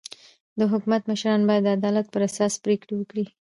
د 0.59 0.61
حکومت 0.71 1.01
مشران 1.11 1.41
باید 1.49 1.63
د 1.65 1.69
عدالت 1.77 2.05
پر 2.13 2.21
اساس 2.29 2.53
پرېکړي 2.63 2.93
وکي. 2.97 3.23